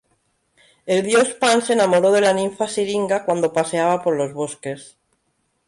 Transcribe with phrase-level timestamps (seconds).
[0.87, 4.97] El dios Pan se enamoró de la ninfa Siringa, cuando paseaba por los bosques.